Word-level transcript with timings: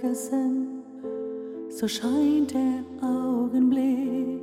vergessen, 0.00 0.82
so 1.68 1.86
scheint 1.86 2.54
der 2.54 2.84
Augenblick, 3.02 4.40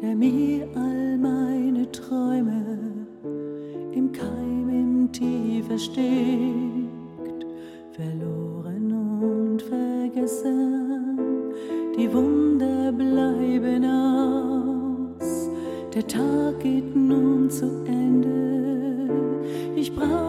der 0.00 0.14
mir 0.14 0.68
all 0.74 1.16
meine 1.16 1.90
Träume 1.90 2.78
im 3.92 4.12
Keim 4.12 4.68
im 4.68 5.12
Tiefe 5.12 5.78
steckt, 5.78 7.46
verloren 7.92 8.92
und 9.22 9.62
vergessen, 9.62 11.18
die 11.96 12.12
Wunder 12.12 12.92
bleiben 12.92 13.84
aus, 13.84 15.50
der 15.94 16.06
Tag 16.06 16.60
geht 16.60 16.94
nun 16.94 17.48
zu 17.48 17.66
Ende, 17.86 19.08
ich 19.76 19.94
brauche 19.94 20.19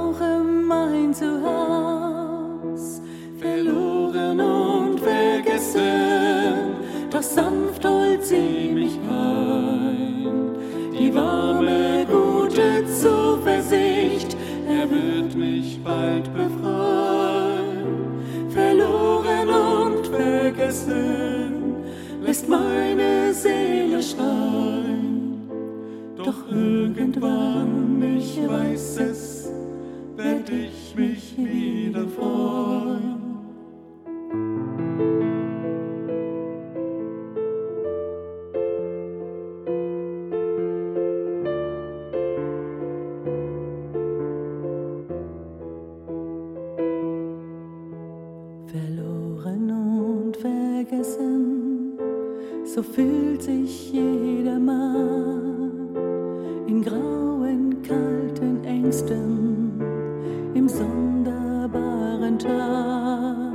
sanft 7.61 7.85
holt 7.85 8.23
sie 8.23 8.71
mich 8.73 8.97
ein. 9.09 10.55
Die 10.97 11.13
warme, 11.13 12.05
gute 12.05 12.85
Zuversicht, 12.85 14.35
er 14.67 14.89
wird 14.89 15.35
mich 15.35 15.79
bald 15.83 16.31
befreien. 16.33 17.91
Verloren 18.49 19.49
und 19.49 20.07
vergessen, 20.07 21.75
lässt 22.23 22.47
meine 22.47 23.33
Seele 23.33 24.01
schreien. 24.01 25.49
Doch 26.17 26.47
irgendwann, 26.49 28.17
ich 28.17 28.37
weiß 28.47 28.97
es, 28.99 29.51
werd 30.15 30.49
ich 30.49 30.95
mich 30.95 31.35
wieder 31.37 32.07
freuen. 32.07 33.10
So 52.73 52.81
fühlt 52.81 53.41
sich 53.41 53.91
jeder 53.91 54.57
Mann 54.57 55.93
in 56.67 56.81
grauen, 56.81 57.81
kalten 57.83 58.63
Ängsten 58.63 59.81
im 60.53 60.69
sonderbaren 60.69 62.39
Tal. 62.39 63.51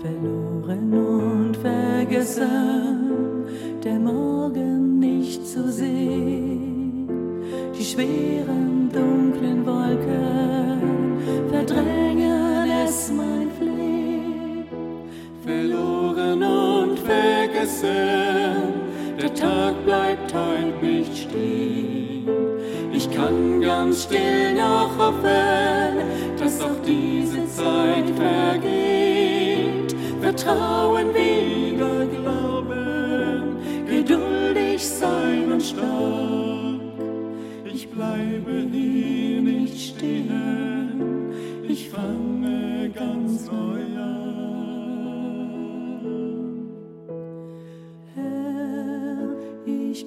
Verloren 0.00 0.92
und 0.92 1.56
vergessen, 1.56 3.46
der 3.84 4.00
Morgen 4.00 4.98
nicht 4.98 5.46
zu 5.46 5.70
sehen, 5.70 7.06
die 7.78 7.84
schweren, 7.84 8.90
dunklen 8.92 9.64
Wolken 9.64 11.20
verdrängen 11.48 12.70
es 12.86 13.12
mein 13.12 13.48
Fleht. 13.56 14.66
Verloren 15.44 16.42
und 16.42 16.98
vergessen, 16.98 18.21
der 19.32 19.48
Tag 19.48 19.84
bleibt 19.84 20.34
heut 20.34 20.82
nicht 20.82 21.16
stehen. 21.16 22.26
Ich 22.92 23.10
kann 23.10 23.60
ganz 23.60 24.04
still 24.04 24.54
noch 24.54 24.96
hoffen, 24.98 25.98
dass 26.38 26.60
auch 26.60 26.80
diese 26.86 27.46
Zeit 27.48 28.08
vergeht. 28.16 29.94
Vertrauen 30.20 31.08
wieder 31.14 32.06
glauben, 32.06 33.56
geduldig 33.86 34.86
sein 34.86 35.52
und 35.52 35.62
stark. 35.62 36.80
Ich 37.72 37.88
bleibe 37.88 38.66
hier 38.70 39.42
nicht 39.42 39.81
ich 49.92 50.06